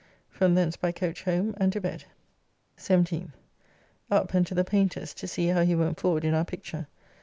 From 0.31 0.55
thence 0.55 0.77
by 0.77 0.91
coach 0.91 1.25
home, 1.25 1.53
and 1.57 1.71
to 1.73 1.79
bed. 1.79 2.05
17th. 2.75 3.33
Up 4.09 4.33
and 4.33 4.47
to 4.47 4.55
the 4.55 4.63
Paynter's 4.63 5.13
to 5.13 5.27
see 5.27 5.45
how 5.49 5.61
he 5.61 5.75
went 5.75 5.99
forward 5.99 6.25
in 6.25 6.33
our 6.33 6.43
picture. 6.43 6.87